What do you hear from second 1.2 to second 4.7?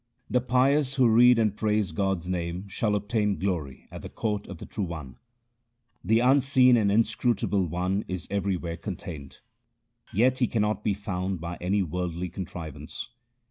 and praise God's name, shall obtain glory at the court of the